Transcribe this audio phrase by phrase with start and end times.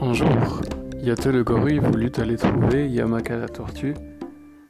[0.00, 0.60] Un jour,
[1.00, 3.94] Yate voulut aller trouver Yamaka la tortue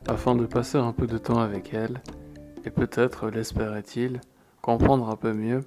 [0.07, 2.01] afin de passer un peu de temps avec elle
[2.65, 4.23] et peut-être, l'espérait-il,
[4.63, 5.61] comprendre un peu mieux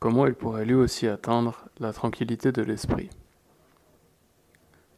[0.00, 3.08] comment il pourrait lui aussi atteindre la tranquillité de l'esprit.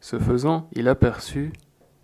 [0.00, 1.52] Ce faisant, il aperçut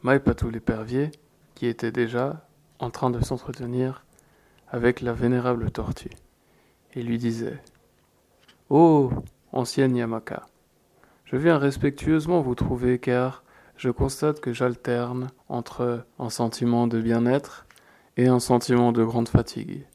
[0.05, 1.11] Maipatou l'épervier
[1.57, 2.47] qui était déjà
[2.79, 4.05] en train de s'entretenir
[4.69, 6.11] avec la vénérable tortue
[6.95, 7.61] et lui disait
[8.71, 9.11] Oh,
[9.51, 10.47] ancienne Yamaka,
[11.25, 13.45] je viens respectueusement vous trouver car
[13.77, 17.67] je constate que j'alterne entre un sentiment de bien-être
[18.17, 19.87] et un sentiment de grande fatigue,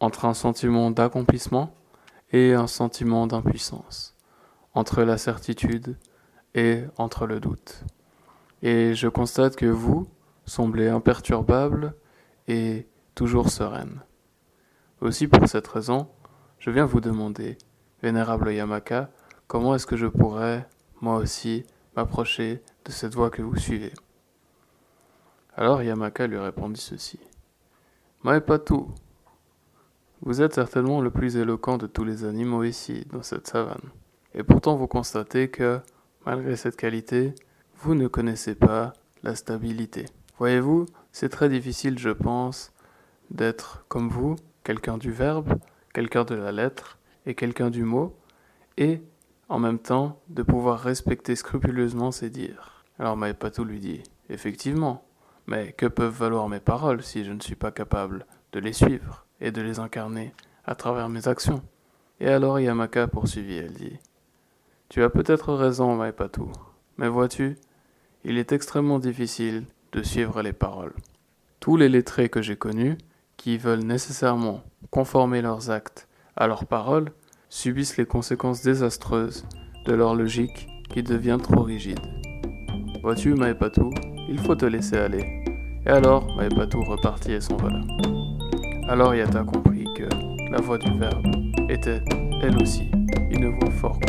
[0.00, 1.74] entre un sentiment d'accomplissement
[2.32, 4.14] et un sentiment d'impuissance,
[4.74, 5.96] entre la certitude
[6.54, 7.84] et entre le doute.
[8.62, 10.06] Et je constate que vous
[10.44, 11.94] semblez imperturbable
[12.48, 14.00] et toujours sereine.
[15.00, 16.08] Aussi pour cette raison,
[16.58, 17.56] je viens vous demander,
[18.02, 19.10] vénérable Yamaka,
[19.46, 20.68] comment est-ce que je pourrais,
[21.00, 21.64] moi aussi,
[21.96, 23.92] m'approcher de cette voie que vous suivez?
[25.56, 27.20] Alors Yamaka lui répondit ceci.
[28.64, 28.90] tout.
[30.22, 33.90] vous êtes certainement le plus éloquent de tous les animaux ici, dans cette savane.
[34.34, 35.80] Et pourtant vous constatez que,
[36.26, 37.34] malgré cette qualité,
[37.76, 40.06] vous ne connaissez pas la stabilité.
[40.38, 42.72] Voyez-vous, c'est très difficile, je pense,
[43.30, 45.54] d'être comme vous, quelqu'un du verbe,
[45.92, 48.16] quelqu'un de la lettre et quelqu'un du mot,
[48.76, 49.02] et
[49.48, 52.84] en même temps de pouvoir respecter scrupuleusement ses dires.
[52.98, 55.04] Alors Maëpatou lui dit Effectivement,
[55.46, 59.26] mais que peuvent valoir mes paroles si je ne suis pas capable de les suivre
[59.40, 60.32] et de les incarner
[60.64, 61.62] à travers mes actions?
[62.20, 63.98] Et alors Yamaka poursuivit, elle dit.
[64.88, 66.50] Tu as peut-être raison, Maëpatou,
[66.98, 67.58] mais vois-tu,
[68.24, 70.94] il est extrêmement difficile de suivre les paroles.
[71.60, 72.96] Tous les lettrés que j'ai connus,
[73.36, 77.10] qui veulent nécessairement conformer leurs actes à leurs paroles,
[77.54, 79.46] subissent les conséquences désastreuses
[79.84, 82.00] de leur logique qui devient trop rigide.
[83.00, 83.90] Vois-tu, Maëpatou,
[84.28, 85.44] il faut te laisser aller.
[85.86, 87.80] Et alors, Maëpatou repartit et s'envola.
[88.88, 90.02] Alors Yata comprit que
[90.50, 91.26] la voix du Verbe
[91.68, 92.02] était,
[92.42, 92.90] elle aussi,
[93.30, 94.02] une voix forte